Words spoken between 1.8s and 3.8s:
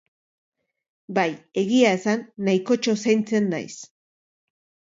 esan nahikotxo zaintzen naiz.